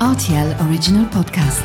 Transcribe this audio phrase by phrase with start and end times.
[0.00, 1.64] RTL Original Podcast.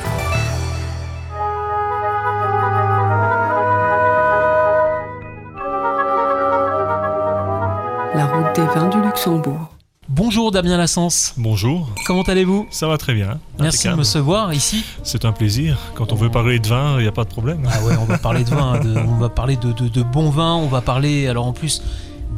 [8.15, 9.67] La route des vins du Luxembourg.
[10.07, 11.33] Bonjour Damien Lassens.
[11.37, 11.89] Bonjour.
[12.05, 12.67] Comment allez-vous?
[12.71, 13.39] Ça va très bien.
[13.59, 14.85] Merci de me recevoir ici.
[15.03, 15.77] C'est un plaisir.
[15.95, 17.67] Quand on veut parler de vin, il n'y a pas de problème.
[17.69, 20.29] Ah ouais, on va parler de vin, de, on va parler de, de, de bon
[20.29, 21.81] vin, on va parler, alors en plus,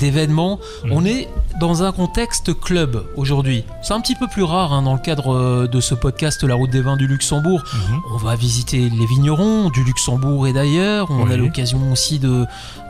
[0.03, 0.59] d'événements.
[0.83, 0.91] Mhm.
[0.91, 1.27] On est
[1.59, 3.63] dans un contexte club aujourd'hui.
[3.81, 6.55] C'est un petit peu plus rare hein, dans le cadre euh, de ce podcast La
[6.55, 7.63] route des vins du Luxembourg.
[7.73, 7.99] Mhm.
[8.13, 11.07] On va visiter les vignerons du Luxembourg et d'ailleurs.
[11.09, 12.45] On a l'occasion aussi de,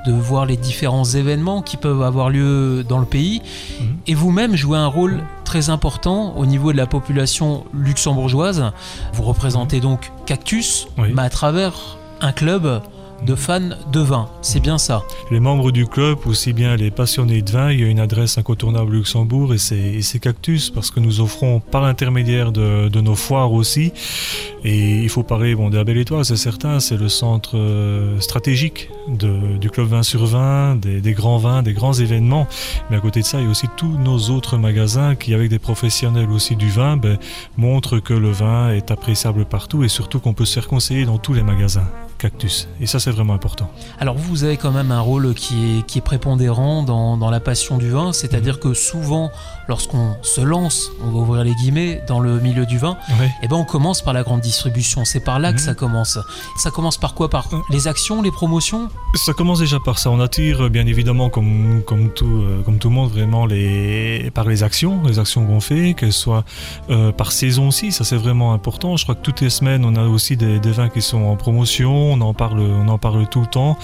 [0.08, 3.42] de voir les différents événements qui peuvent avoir lieu dans le pays.
[3.80, 3.88] Mhm.
[4.08, 8.72] Et vous-même jouez un rôle très important au niveau de la population luxembourgeoise.
[9.14, 11.10] Vous représentez donc Cactus, Oui.
[11.14, 11.74] mais à travers
[12.22, 12.82] un club
[13.26, 14.30] de fans de vin.
[14.42, 15.04] C'est bien ça.
[15.32, 18.38] Les membres du club, aussi bien les passionnés de vin, il y a une adresse
[18.38, 23.16] incontournable au Luxembourg et c'est Cactus parce que nous offrons par l'intermédiaire de, de nos
[23.16, 23.94] foires aussi.
[24.66, 28.18] Et il faut parler bon, de la Belle Étoile, c'est certain, c'est le centre euh,
[28.22, 32.48] stratégique de- du club 20 sur 20, des, des grands vins, des grands événements.
[32.90, 35.50] Mais à côté de ça, il y a aussi tous nos autres magasins qui, avec
[35.50, 37.18] des professionnels aussi du vin, ben,
[37.58, 41.18] montrent que le vin est appréciable partout et surtout qu'on peut se faire conseiller dans
[41.18, 41.88] tous les magasins
[42.20, 42.70] Cactus.
[42.80, 43.70] Et ça, c'est vraiment important.
[44.00, 47.42] Alors vous, avez quand même un rôle qui est, qui est prépondérant dans, dans la
[47.42, 49.30] passion du vin, c'est-à-dire que souvent,
[49.68, 53.30] lorsqu'on se lance, on va ouvrir les guillemets, dans le milieu du vin, Ouais.
[53.42, 55.04] eh ben on commence par la grande distribution.
[55.06, 55.66] C'est par là que Mhm.
[55.66, 56.20] ça commence.
[56.58, 58.88] Ça commence par quoi Par les actions, les promotions?
[59.16, 60.10] Ça commence déjà par ça.
[60.12, 64.30] On attire euh, bien évidemment, comme, comme, tout, euh, comme tout le monde, vraiment les,
[64.34, 66.44] par les actions, les actions qu'on fait, qu'elles soient
[66.90, 67.92] euh, par saison aussi.
[67.92, 68.96] Ça, c'est vraiment important.
[68.98, 71.36] Je crois que toutes les semaines, on a aussi des, des vins qui sont en
[71.36, 72.14] promotion.
[72.14, 73.78] On en parle, on en parle tout le temps.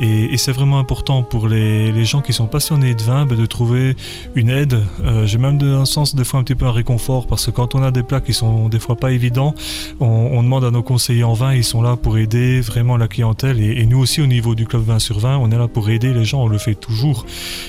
[0.00, 3.38] Et, et c'est vraiment important pour les, les gens qui sont passionnés de vin ben,
[3.38, 3.96] de trouver
[4.34, 4.76] une aide.
[5.04, 7.74] Euh, J'ai même un sens des fois un petit peu un réconfort parce que quand
[7.74, 9.54] on a des plats qui sont des fois pas évidents,
[10.00, 13.08] on, on demande à nos conseillers en vin, ils sont là pour aider vraiment la
[13.08, 13.60] clientèle.
[13.60, 16.12] Et, nous aussi, au niveau du club 20 sur 20, on est là pour aider
[16.12, 17.26] les gens, on le fait toujours.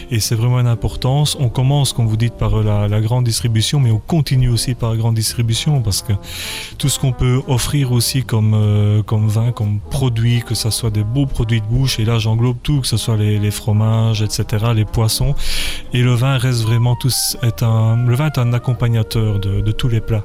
[0.09, 1.37] Et c'est vraiment une importance.
[1.39, 4.97] On commence, comme vous dites, par la, grande distribution, mais on continue aussi par la
[4.97, 6.13] grande distribution parce que
[6.77, 10.91] tout ce qu'on peut offrir aussi comme, euh, comme vin, comme produit, que ce soit
[10.91, 14.21] des beaux produits de bouche, et là j'englobe tout, que ce soit les, les fromages,
[14.21, 15.33] etc., les poissons.
[15.93, 19.71] Et le vin reste vraiment tous, est un, le vin est un accompagnateur de, de
[19.71, 20.23] tous les plats.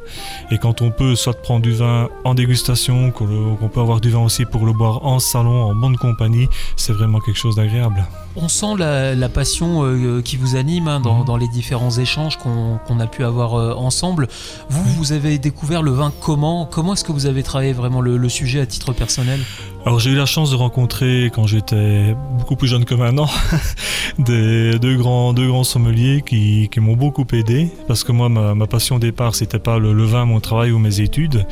[0.50, 4.20] Et quand on peut soit prendre du vin en dégustation, qu'on peut avoir du vin
[4.20, 8.04] aussi pour le boire en salon, en bonne compagnie, c'est vraiment quelque chose d'agréable.
[8.38, 11.24] On sent la, la passion euh, qui vous anime hein, dans, Mhm.
[11.24, 14.28] dans les différents échanges qu'on a pu avoir euh, ensemble.
[14.68, 16.66] Vous, vous avez découvert le vin comment?
[16.66, 19.40] Comment est-ce que vous avez travaillé vraiment le, le sujet à titre personnel?
[19.86, 23.28] Alors j'ai eu la chance de rencontrer quand j'étais beaucoup plus jeune que maintenant
[24.18, 28.56] des deux grands deux grands sommeliers qui, qui m'ont beaucoup aidé parce que moi ma,
[28.56, 31.46] ma passion au départ c'était pas le, le vin mon travail ou mes études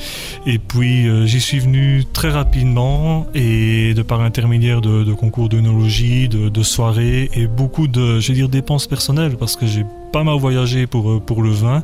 [0.46, 5.48] et puis euh, j'y suis venu très rapidement et de par l'intermédiaire de, de concours
[5.48, 10.38] d'œnologie de, de soirées et beaucoup de je dépenses personnelles parce que j'ai pas mal
[10.38, 11.82] voyagé pour, euh, pour le vin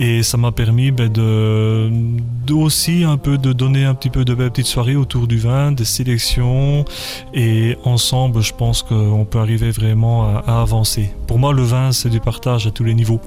[0.00, 4.34] et ça m'a permis ben, de, aussi un peu de donner un petit peu de
[4.34, 6.84] belles petites soirées autour du vin, des sélections
[7.32, 11.12] et ensemble je pense qu'on peut arriver vraiment à, à avancer.
[11.28, 13.20] Pour moi le vin c'est du partage à tous les niveaux.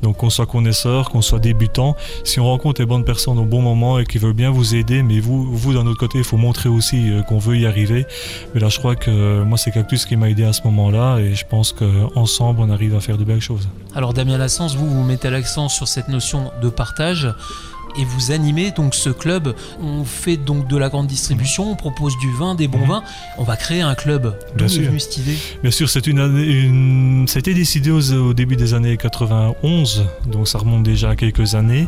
[0.00, 3.62] Donc qu'on soit connaisseur, qu'on soit débutant, si on rencontre les bonnes personnes au bon
[3.62, 6.36] moment et qui veulent bien vous aider, mais vous, vous d'un autre côté il faut
[6.36, 8.06] montrer aussi euh, qu'on veut y arriver.
[8.54, 11.18] Mais là je crois que euh, moi c'est Cactus qui m'a aidé à ce moment-là
[11.18, 13.68] et je pense qu'ensemble on arrive à faire de belles choses.
[13.94, 17.28] Alors Damien Lassens, vous, vous mettez l'accent sur cette notion de partage
[17.98, 19.54] et vous animez donc ce club.
[19.82, 22.88] On fait donc de la grande distribution, on propose du vin, des bons Mhm.
[22.88, 23.02] vins.
[23.38, 24.36] On va créer un club.
[24.52, 24.82] D'où Bien est sûr.
[24.84, 25.36] venue cette idée?
[25.62, 27.26] Bien sûr, c'est une, année- une...
[27.28, 31.16] ça a été décidé aux- au début des années 91, donc ça remonte déjà à
[31.16, 31.86] quelques années.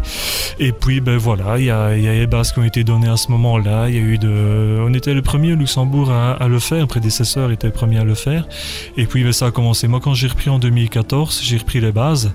[0.58, 3.08] Et puis, ben voilà, il y a, y a les bases qui ont été données
[3.08, 3.88] à ce moment-là.
[3.88, 6.80] Il y a eu de, on était le premier au Luxembourg à, à le faire,
[6.80, 8.46] le prédécesseur était le premier à le faire.
[8.96, 9.88] Et puis, ben, ça a commencé.
[9.88, 12.32] Moi, quand j'ai repris en 2014, j'ai repris les bases.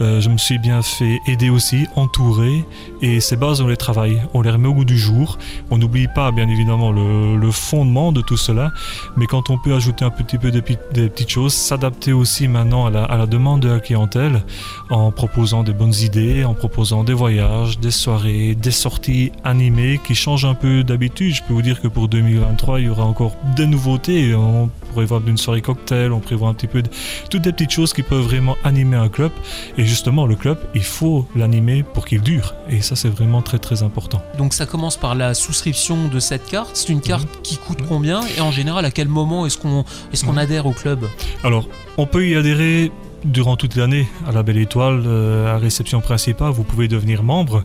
[0.00, 2.64] Euh, je me suis bien fait aider aussi, entouré.
[3.02, 5.38] Et ces bases, on les travaille, on les remet au goût du jour.
[5.70, 8.72] On n'oublie pas, bien évidemment, le, fondement de tout cela.
[9.16, 10.60] Mais quand on peut ajouter un petit peu de
[10.92, 14.42] des petites choses, s'adapter aussi maintenant à la, demande de la clientèle
[14.90, 20.14] en proposant des bonnes idées, en proposant des voyages, des soirées, des sorties animées qui
[20.14, 21.34] changent un peu d'habitude.
[21.34, 24.34] Je peux vous dire que pour 2023, il y aura encore des nouveautés.
[24.34, 26.82] On prévoit une soirée cocktail, on prévoit un petit peu
[27.30, 29.30] toutes des petites choses qui peuvent vraiment animer un club.
[29.78, 32.54] Et justement, le club, il faut l'animer pour qu'il dure.
[32.68, 34.20] Et ça, c'est vraiment très très important.
[34.38, 36.70] Donc ça commence par la souscription de cette carte.
[36.74, 38.20] C'est une carte qui coûte combien?
[38.36, 40.38] Et en général, à quel moment est-ce qu'on est qu'on Mhm.
[40.38, 41.06] adhère au club?
[41.44, 41.66] Alors,
[41.98, 42.90] on peut y adhérer
[43.26, 47.64] durant toute l'année à la Belle Étoile, euh, à réception principale, vous pouvez devenir membre.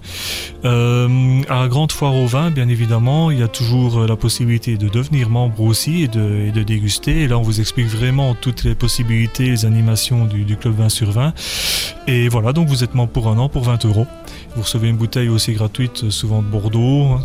[0.65, 4.89] Euh, à Grande Foire au Vin, bien évidemment, il y a toujours la possibilité de
[4.89, 7.21] devenir membre aussi et de, déguster.
[7.23, 11.11] Et là, on vous explique vraiment toutes les possibilités, les animations du, Club 20 sur
[11.11, 11.33] 20.
[12.07, 14.07] Et voilà, donc vous êtes membre pour un an pour 20 euros.
[14.55, 17.19] Vous recevez une bouteille aussi gratuite, souvent de Bordeaux.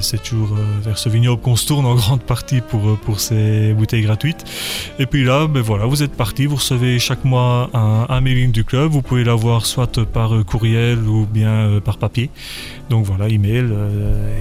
[0.00, 3.20] C'est toujours euh, vers ce vignoble qu'on se tourne en grande partie pour, euh, pour
[3.20, 4.44] ces bouteilles gratuites.
[4.98, 6.46] Et puis là, ben voilà, vous êtes parti.
[6.46, 8.90] Vous recevez chaque mois un, un mailing du club.
[8.90, 12.30] Vous pouvez l'avoir soit par euh, courriel ou bien par papier.
[12.90, 13.66] Donc voilà, email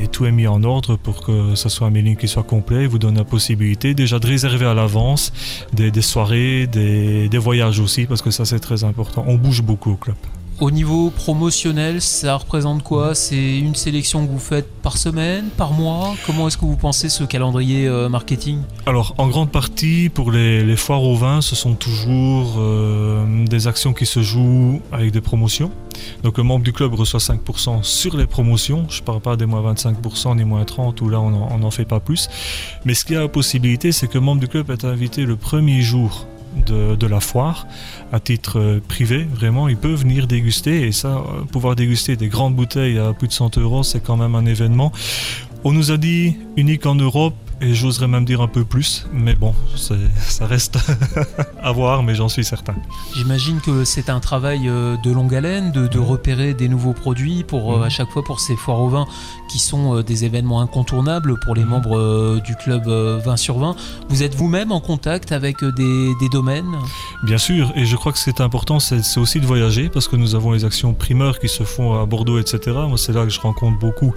[0.03, 2.83] et tout est mis en ordre pour que ce soit un mailing qui soit complet.
[2.83, 5.31] Il vous donne la possibilité déjà de réserver à l'avance
[5.73, 9.23] des, soirées, des voyages aussi, parce que ça c'est très important.
[9.27, 10.17] On bouge beaucoup au club.
[10.61, 13.15] Au niveau promotionnel, ça représente quoi?
[13.15, 16.13] C'est une sélection que vous faites par semaine, par mois?
[16.27, 18.59] Comment est-ce que vous pensez ce calendrier euh, marketing?
[18.85, 23.93] Alors, en grande partie, pour les, foires au vin, ce sont toujours euh, des actions
[23.93, 25.71] qui se jouent avec des promotions.
[26.21, 28.85] Donc, le membre du club reçoit 5% sur les promotions.
[28.87, 31.85] Je ne parle pas des moins 25% ni moins 30%, où là, on n'en fait
[31.85, 32.29] pas plus.
[32.85, 35.25] Mais ce qu'il y a la possibilité, c'est que le membre du club est invité
[35.25, 36.27] le premier jour
[36.65, 37.67] de, la foire
[38.11, 42.99] à titre privé, vraiment, ils peuvent venir déguster et ça, pouvoir déguster des grandes bouteilles
[42.99, 44.91] à plus de 100 euros, c'est quand même un événement.
[45.63, 49.35] On nous a dit unique en Europe et j'oserais même dire un peu plus, mais
[49.35, 50.77] bon, ça reste
[51.61, 52.75] à voir, mais j'en suis certain.
[53.15, 57.77] J'imagine que c'est un travail de longue haleine, de, de, repérer des nouveaux produits pour
[57.77, 57.83] mmh.
[57.83, 59.05] à chaque fois pour ces foires au vin
[59.51, 63.75] qui sont des événements incontournables pour les membres du club 20 sur 20.
[64.09, 66.77] Vous êtes vous-même en contact avec des, des, domaines?
[67.23, 70.35] Bien sûr, et je crois que c'est important, c'est aussi de voyager parce que nous
[70.35, 72.59] avons les actions primeurs qui se font à Bordeaux, etc.
[72.87, 74.13] Moi, c'est là que je rencontre beaucoup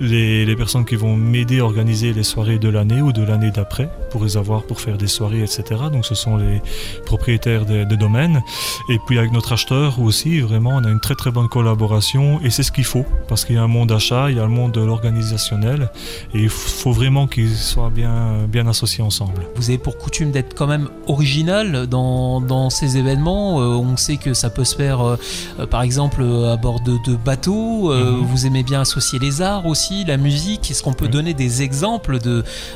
[0.00, 3.50] les, les personnes qui vont m'aider à organiser les soirées de l'année ou de l'année
[3.50, 5.62] d'après pour les avoir pour faire des soirées, etc.
[5.92, 6.60] Donc, ce sont les
[7.06, 8.42] propriétaires des, des domaines.
[8.90, 12.50] Et puis, avec notre acheteur aussi, vraiment, on a une très très bonne collaboration et
[12.50, 14.48] c'est ce qu'il faut parce qu'il y a un monde achat, il y a le
[14.50, 15.90] monde de l'organisationnel
[16.34, 19.40] et il faut vraiment qu'ils soient bien, bien associés ensemble.
[19.56, 23.60] Vous avez pour coutume d'être quand même original dans, dans ces événements.
[23.60, 27.16] Euh, on sait que ça peut se faire euh, par exemple à bord de, de
[27.16, 27.92] bateaux.
[27.92, 28.24] Euh, -hmm.
[28.30, 30.70] Vous aimez bien associer les arts aussi, la musique.
[30.70, 31.18] Est-ce qu'on peut oui.
[31.18, 32.18] donner des exemples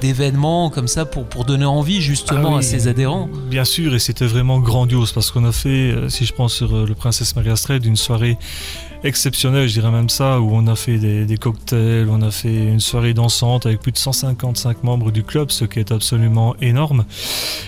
[0.00, 3.95] d'événements comme ça pour, pour donner envie justement ah oui, à ses adhérents Bien sûr,
[3.95, 7.56] et c'était vraiment grandiose parce qu'on a fait, si je prends sur le Princesse Maria
[7.56, 8.39] Strait, une soirée
[9.05, 12.67] exceptionnel, je dirais même ça, où on a fait des, des, cocktails, on a fait
[12.67, 17.05] une soirée dansante avec plus de 155 membres du club, ce qui est absolument énorme.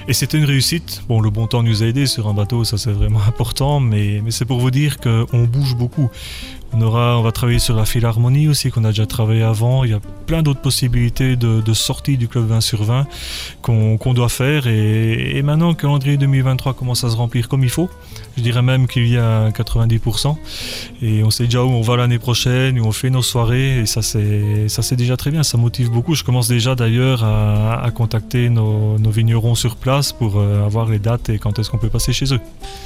[0.09, 1.03] Et c'était une réussite.
[1.09, 4.21] Bon, le bon temps nous a aidé sur un bateau, ça c'est vraiment important, mais,
[4.25, 6.11] mais c'est pour vous dire qu'on bouge beaucoup.
[6.73, 9.85] On, va travailler sur la philharmonie aussi, qu'on a déjà travaillé avant.
[9.85, 13.07] Il y a plein d'autres possibilités de, sortie du club 20 sur 20
[13.63, 14.67] qu'on qu doit faire.
[14.67, 17.91] Et, maintenant, le calendrier 2023 commence à se remplir comme il faut.
[18.41, 20.35] Je dirais même qu'il y a 90%.
[21.03, 23.81] Et on sait déjà où on va l'année prochaine, où on fait nos soirées.
[23.81, 25.43] Et ça, c'est déjà très bien.
[25.43, 26.15] Ça motive beaucoup.
[26.15, 30.89] Je commence déjà d'ailleurs à, à, contacter nos, nos, vignerons sur place pour euh, avoir
[30.89, 32.41] les dates et quand est-ce qu'on peut passer chez eux.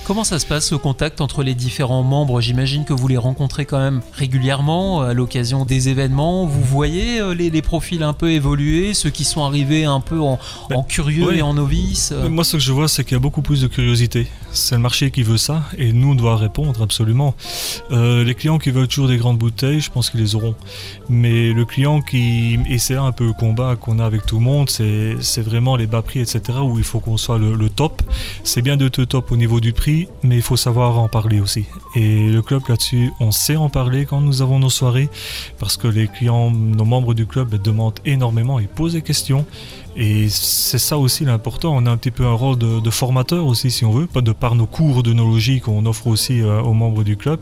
[0.04, 2.40] Comment ça se passe, ce contact entre les différents membres?
[2.40, 6.46] J'imagine que vous les rencontrez quand même régulièrement à l'occasion des événements.
[6.46, 10.18] Vous voyez euh, les, les, profils un peu évoluer, ceux qui sont arrivés un peu
[10.18, 13.16] en, ben, en curieux et en novice Moi, ce que je vois, c'est qu'il y
[13.16, 14.26] a beaucoup plus de curiosité.
[14.50, 15.36] C'est le marché qui veut
[15.78, 17.34] et nous, on doit répondre absolument.
[17.90, 20.54] Euh, les clients qui veulent toujours des grandes bouteilles, je pense qu'ils les auront.
[21.08, 24.44] Mais le client qui, et c'est un peu le combat qu'on a avec tout le
[24.44, 28.02] monde, c'est vraiment les bas prix, etc., où il faut qu'on soit le, le top.
[28.42, 31.40] C'est bien de te top au niveau du prix, mais il faut savoir en parler
[31.40, 31.64] aussi.
[31.94, 35.08] Et le club là-dessus, on sait en parler quand nous avons nos soirées,
[35.58, 39.44] parce que les clients, nos membres du club demandent énormément, ils posent des questions.
[39.96, 41.74] Et c'est ça aussi l'important.
[41.76, 44.22] On a un petit peu un rôle de, de, formateur aussi, si on veut, pas
[44.22, 47.40] de par nos cours d'œnologie qu'on offre aussi euh, aux membres du club.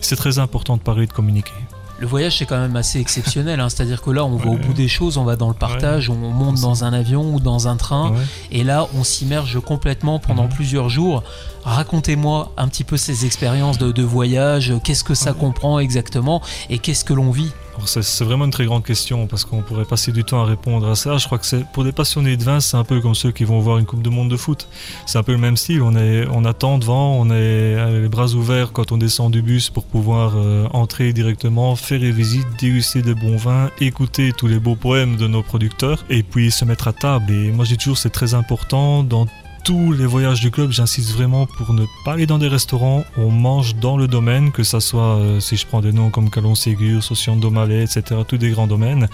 [0.00, 1.52] C'est très important de parler, de communiquer.
[2.00, 3.68] Le voyage c'est quand même assez exceptionnel, hein.
[3.68, 6.16] c'est-à-dire que là on va au bout des choses, on va dans le partage, ouais.
[6.20, 8.18] on monte dans un avion ou dans un train, ouais.
[8.50, 10.50] et là on s'immerge complètement pendant mmh.
[10.50, 11.22] plusieurs jours.
[11.62, 16.78] Racontez-moi un petit peu ces expériences de, de voyage, qu'est-ce que ça comprend exactement et
[16.78, 17.52] qu'est-ce que l'on vit
[17.86, 20.94] c'est vraiment une très grande question parce qu'on pourrait passer du temps à répondre à
[20.94, 21.18] ça.
[21.18, 23.44] Je crois que c'est pour des passionnés de vin, c'est un peu comme ceux qui
[23.44, 24.68] vont voir une Coupe de Monde de foot.
[25.06, 25.82] C'est un peu le même style.
[25.82, 29.70] On, est, on attend devant, on est les bras ouverts quand on descend du bus
[29.70, 34.58] pour pouvoir euh, entrer directement, faire des visites, déguster des bons vins, écouter tous les
[34.58, 37.32] beaux poèmes de nos producteurs et puis se mettre à table.
[37.32, 39.26] Et moi, dis toujours, c'est très important dans
[39.64, 43.30] tous les voyages du club, j'insiste vraiment pour ne pas aller dans des restaurants, on
[43.30, 46.54] mange dans le domaine, que ça soit, euh, si je prends des noms comme Calon
[46.54, 49.08] Ségur, Socian etc., tous des grands domaines.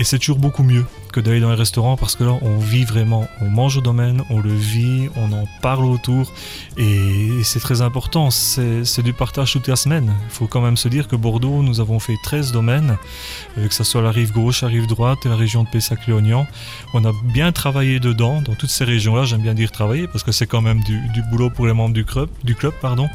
[0.00, 2.84] Et c'est toujours beaucoup mieux que d'aller dans les restaurants parce que là, on vit
[2.84, 6.32] vraiment, on mange au domaine, on le vit, on en parle autour
[6.76, 8.30] et c'est très important.
[8.30, 10.12] C'est du partage toute la semaine.
[10.28, 12.96] Il faut quand même se dire que Bordeaux, nous avons fait 13 domaines,
[13.58, 16.46] euh, que ce soit la rive gauche, la rive droite et la région de Pessac-Léognan.
[16.94, 19.24] On a bien travaillé dedans, dans toutes ces régions-là.
[19.24, 22.04] J'aime bien dire travailler parce que c'est quand même du, boulot pour les membres du
[22.04, 22.28] club.
[22.44, 23.08] Du club pardon.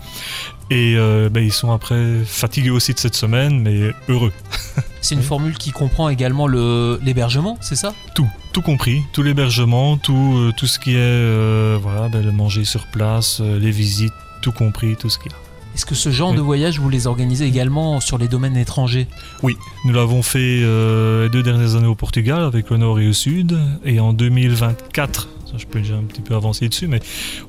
[0.72, 4.32] Et euh, ben, ils sont après fatigués aussi de cette semaine, mais heureux.
[5.02, 7.94] C'est une formule qui comprend également l'hébergement, c'est ça?
[8.16, 12.32] Tout, tout compris, tout l'hébergement, tout, euh, tout ce qui est euh, voilà, ben, le
[12.32, 15.38] manger sur place, les visites, tout compris, tout ce qu'il y a.
[15.76, 19.08] Est-ce que ce genre de voyage, vous les organisez également sur les domaines étrangers?
[19.44, 23.14] Oui, nous l'avons fait les deux dernières années au Portugal avec le nord et le
[23.14, 23.60] sud.
[23.84, 27.00] Et en 2024, je peux déjà un petit peu avancer dessus, mais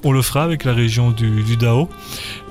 [0.05, 1.89] on le fera avec la région du, Dao.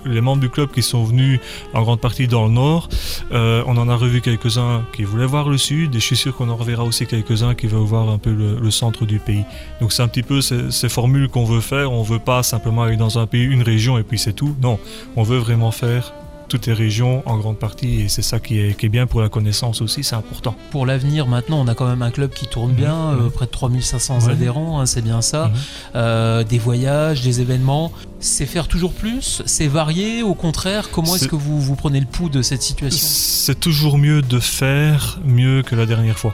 [0.06, 1.40] Les membres du club qui sont venus
[1.74, 2.90] en grande partie dans le nord,
[3.32, 6.36] euh, on en a revu quelques-uns qui voulaient voir le sud, et je suis sûr
[6.36, 9.46] qu'on en reverra aussi quelques-uns qui veulent voir un peu le, centre du pays.
[9.80, 11.92] Donc c'est un petit peu ces, ces formules qu'on veut faire.
[11.92, 14.56] On veut pas simplement aller dans un pays, une région et puis c'est tout.
[14.62, 14.80] Non,
[15.16, 16.14] on veut vraiment faire
[16.48, 19.22] toutes les régions en grande partie et c'est ça qui est, qui est, bien pour
[19.22, 20.56] la connaissance aussi, c'est important.
[20.72, 23.26] Pour l'avenir, maintenant, on a quand même un club qui tourne bien, mhm.
[23.26, 25.48] euh, près de 3500 adhérents, hein, c'est bien ça.
[25.48, 25.54] Mhm.
[25.96, 27.92] Euh, des voyages, des événements.
[28.20, 32.06] C'est faire toujours plus C'est varié Au contraire, comment est-ce que vous, vous prenez le
[32.06, 33.08] pouls de cette situation?
[33.08, 36.34] C'est toujours mieux de faire mieux que la dernière fois.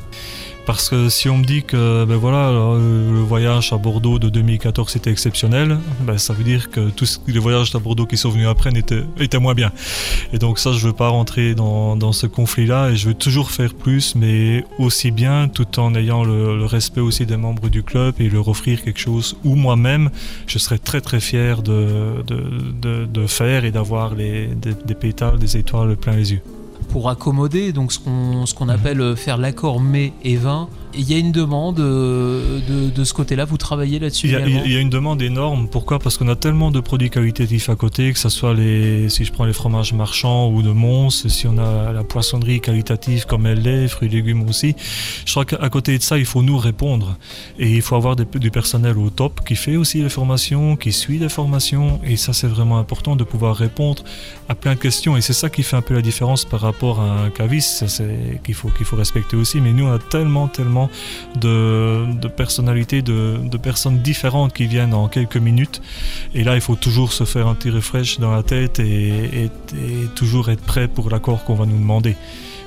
[0.65, 4.95] Parce que si on me dit que ben voilà, le voyage à Bordeaux de 2014
[4.95, 8.47] était exceptionnel, ben ça veut dire que tous les voyages à Bordeaux qui sont venus
[8.47, 9.71] après étaient, étaient moins bien.
[10.33, 13.73] Et donc ça, je veux pas rentrer dans, ce conflit-là et je veux toujours faire
[13.73, 18.29] plus, mais aussi bien, tout en ayant le, respect aussi des membres du club et
[18.29, 20.09] leur offrir quelque chose où moi-même,
[20.47, 22.23] je serais très très fier de
[23.27, 24.47] faire et d'avoir des,
[24.85, 26.41] des pétales, des étoiles plein les yeux
[26.91, 31.09] pour accommoder donc ce qu'on ce qu'on appelle euh, faire l'accord mai et vin il
[31.09, 32.59] y a une demande euh,
[32.95, 35.67] de, ce côté-là, vous travaillez là-dessus il, y a une demande énorme.
[35.67, 35.99] Pourquoi?
[35.99, 39.31] Parce qu'on a tellement de produits qualitatifs à côté, que ce soit les, si je
[39.31, 43.61] prends les fromages marchands ou de Mons, si on a la poissonnerie qualitative comme elle
[43.61, 44.75] l'est, fruits et légumes aussi.
[45.25, 47.17] Je crois qu'à côté de ça, il faut nous répondre.
[47.59, 51.17] Et il faut avoir du personnel au top qui fait aussi les formations, qui suit
[51.17, 51.99] les formations.
[52.03, 54.03] Et ça, c'est vraiment important de pouvoir répondre
[54.49, 55.17] à plein de questions.
[55.17, 58.41] Et c'est ça qui fait un peu la différence par rapport à un caviste, c'est
[58.43, 59.61] qu'il faut, qu'il faut respecter aussi.
[59.61, 60.89] Mais nous, on a tellement, tellement
[61.35, 65.81] de, personnalités, de, personnes différentes qui viennent en quelques minutes.
[66.33, 69.49] Et là, il faut toujours se faire un petit refresh dans la tête et,
[70.15, 72.15] toujours être prêt pour l'accord qu'on va nous demander.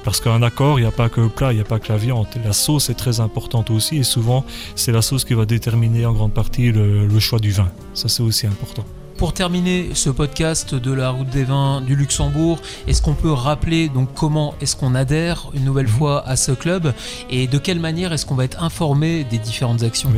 [0.05, 1.91] Parce qu'un accord, il n'y a pas que le plat, il n'y a pas que
[1.91, 2.27] la viande.
[2.45, 4.45] La sauce est très importante aussi et souvent,
[4.75, 7.71] c'est la sauce qui va déterminer en grande partie le choix du vin.
[7.95, 8.85] Ça, c'est aussi important.
[9.17, 13.89] Pour terminer ce podcast de la route des vins du Luxembourg, est-ce qu'on peut rappeler
[13.89, 15.93] donc comment est-ce qu'on adhère une nouvelle mhm.
[15.93, 16.93] fois à ce club
[17.31, 20.11] et de quelle manière est-ce qu'on va être informé des différentes actions?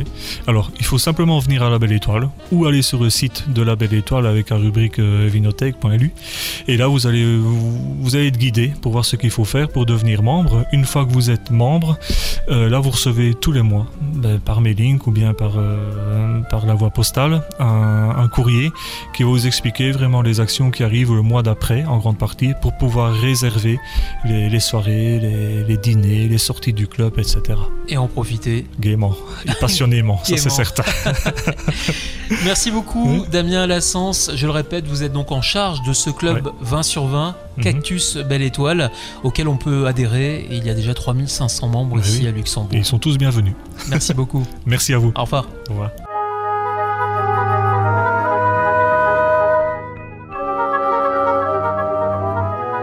[0.47, 3.61] Alors, il faut simplement venir à la Belle Étoile ou aller sur le site de
[3.61, 6.11] la Belle Étoile avec la rubrique euh, vinothèque.lu
[6.67, 9.85] et là vous allez vous, allez être guidé pour voir ce qu'il faut faire pour
[9.85, 10.65] devenir membre.
[10.71, 11.97] Une fois que vous êtes membre,
[12.49, 16.65] euh, là vous recevez tous les mois ben, par mailing ou bien par, euh, par
[16.65, 18.71] la voie postale un courrier
[19.13, 22.53] qui va vous expliquer vraiment les actions qui arrivent le mois d'après, en grande partie,
[22.61, 23.79] pour pouvoir réserver
[24.25, 25.19] les, soirées,
[25.67, 27.59] les, dîners, les sorties du club, etc.
[27.87, 28.65] Et en profiter.
[28.79, 29.15] Gaiement
[29.45, 30.83] et passionnément, ça c'est certain.
[32.43, 34.31] Merci beaucoup, Damien Lassens.
[34.35, 37.63] Je le répète, vous êtes donc en charge de ce club 20 sur 20, mhm.
[37.63, 38.91] Cactus Belle Étoile,
[39.23, 40.47] auquel on peut adhérer.
[40.49, 42.73] Et il y a déjà 3500 membres ici à Luxembourg.
[42.73, 43.53] Et ils sont tous bienvenus.
[43.89, 44.45] Merci beaucoup.
[44.65, 45.11] Merci à vous.
[45.15, 45.47] Au revoir.
[45.69, 45.91] Au revoir.